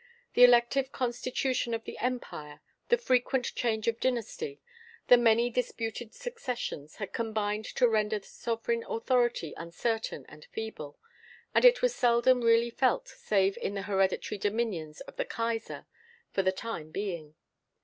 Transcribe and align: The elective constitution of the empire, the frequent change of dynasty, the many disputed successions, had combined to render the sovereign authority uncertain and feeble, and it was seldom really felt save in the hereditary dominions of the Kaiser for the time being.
The 0.33 0.43
elective 0.43 0.91
constitution 0.91 1.75
of 1.75 1.83
the 1.83 1.99
empire, 1.99 2.61
the 2.89 2.97
frequent 2.97 3.53
change 3.53 3.87
of 3.87 3.99
dynasty, 3.99 4.59
the 5.09 5.15
many 5.15 5.51
disputed 5.51 6.15
successions, 6.15 6.95
had 6.95 7.13
combined 7.13 7.65
to 7.65 7.87
render 7.87 8.17
the 8.17 8.25
sovereign 8.25 8.83
authority 8.89 9.53
uncertain 9.57 10.25
and 10.27 10.43
feeble, 10.45 10.97
and 11.53 11.63
it 11.63 11.83
was 11.83 11.93
seldom 11.93 12.41
really 12.41 12.71
felt 12.71 13.09
save 13.09 13.57
in 13.61 13.75
the 13.75 13.83
hereditary 13.83 14.39
dominions 14.39 15.01
of 15.01 15.17
the 15.17 15.25
Kaiser 15.25 15.85
for 16.31 16.41
the 16.41 16.51
time 16.51 16.89
being. 16.89 17.35